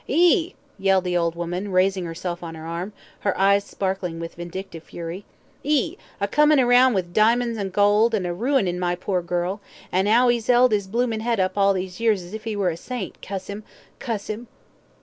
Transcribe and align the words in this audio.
"'E!" 0.07 0.55
yelled 0.79 1.03
the 1.03 1.15
old 1.15 1.35
woman, 1.35 1.71
raising 1.71 2.05
herself 2.05 2.41
on 2.41 2.55
her 2.55 2.65
arm, 2.65 2.91
her 3.19 3.37
eyes 3.37 3.63
sparkling 3.63 4.19
with 4.19 4.33
vindictive 4.33 4.81
fury. 4.81 5.25
"'E, 5.63 5.95
a 6.19 6.27
comin' 6.27 6.59
round 6.65 6.95
with 6.95 7.13
di'monds 7.13 7.55
and 7.55 7.71
gold, 7.71 8.15
and 8.15 8.25
a 8.25 8.33
ruinin' 8.33 8.79
my 8.79 8.95
pore 8.95 9.21
girl; 9.21 9.61
an' 9.91 10.07
how 10.07 10.31
'e's 10.31 10.49
'eld 10.49 10.73
'is 10.73 10.87
bloomin' 10.87 11.21
'ead 11.21 11.39
up 11.39 11.55
all 11.55 11.71
these 11.75 11.99
years 11.99 12.23
as 12.23 12.33
if 12.33 12.45
he 12.45 12.55
were 12.55 12.71
a 12.71 12.77
saint, 12.77 13.21
cuss 13.21 13.47
'im 13.47 13.63
cuss 13.99 14.27
'im." 14.27 14.47